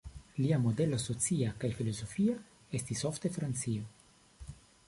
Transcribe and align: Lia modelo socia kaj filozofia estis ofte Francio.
Lia 0.43 0.57
modelo 0.63 0.97
socia 1.03 1.51
kaj 1.65 1.71
filozofia 1.81 2.39
estis 2.81 3.07
ofte 3.11 3.35
Francio. 3.37 3.89